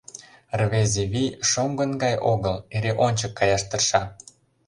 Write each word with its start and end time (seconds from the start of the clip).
Рвезе 0.59 1.03
вий 1.13 1.29
шоҥгын 1.49 1.91
гай 2.03 2.15
огыл, 2.33 2.55
эре 2.75 2.91
ончык 3.05 3.31
каяш 3.39 3.63
тырша. 3.69 4.01